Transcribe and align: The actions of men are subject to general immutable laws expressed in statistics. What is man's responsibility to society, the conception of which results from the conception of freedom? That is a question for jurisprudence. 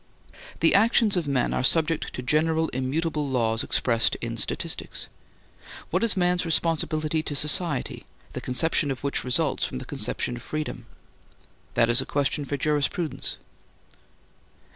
The 0.61 0.73
actions 0.73 1.15
of 1.15 1.27
men 1.27 1.53
are 1.53 1.63
subject 1.63 2.11
to 2.15 2.23
general 2.23 2.69
immutable 2.69 3.29
laws 3.29 3.63
expressed 3.63 4.15
in 4.15 4.35
statistics. 4.35 5.05
What 5.91 6.03
is 6.03 6.17
man's 6.17 6.43
responsibility 6.43 7.21
to 7.21 7.35
society, 7.35 8.07
the 8.33 8.41
conception 8.41 8.89
of 8.89 9.03
which 9.03 9.23
results 9.23 9.63
from 9.63 9.77
the 9.77 9.85
conception 9.85 10.37
of 10.37 10.41
freedom? 10.41 10.87
That 11.75 11.87
is 11.87 12.01
a 12.01 12.07
question 12.07 12.45
for 12.45 12.57
jurisprudence. 12.57 13.37